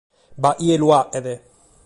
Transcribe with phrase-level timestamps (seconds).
[0.41, 1.23] B’at chie lu faghet.